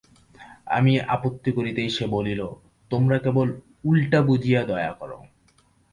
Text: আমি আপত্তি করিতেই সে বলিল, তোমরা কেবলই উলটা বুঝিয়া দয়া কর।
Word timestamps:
আমি 0.67 0.93
আপত্তি 1.07 1.51
করিতেই 1.51 1.89
সে 1.89 2.05
বলিল, 2.07 2.41
তোমরা 2.91 3.17
কেবলই 3.19 3.53
উলটা 3.83 4.19
বুঝিয়া 4.21 4.61
দয়া 4.63 4.93
কর। 4.93 5.11